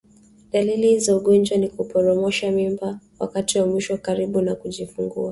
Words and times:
Dalili 0.51 0.99
za 0.99 1.15
ugonjwa 1.17 1.57
ni 1.57 1.69
kuporomosha 1.69 2.51
mimba 2.51 2.99
wakati 3.19 3.59
wa 3.59 3.67
mwisho 3.67 3.97
karibu 3.97 4.41
na 4.41 4.55
kujifungua 4.55 5.29